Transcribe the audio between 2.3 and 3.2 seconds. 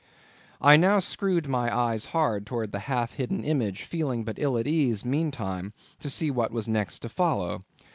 towards the half